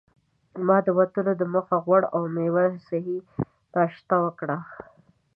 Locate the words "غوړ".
1.85-2.01